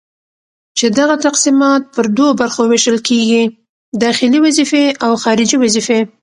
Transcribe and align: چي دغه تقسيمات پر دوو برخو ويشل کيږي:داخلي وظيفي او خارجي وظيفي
چي 0.77 0.85
دغه 0.99 1.15
تقسيمات 1.25 1.81
پر 1.95 2.05
دوو 2.17 2.37
برخو 2.41 2.63
ويشل 2.67 2.97
کيږي:داخلي 3.07 4.39
وظيفي 4.45 4.83
او 5.05 5.11
خارجي 5.23 5.57
وظيفي 5.63 5.99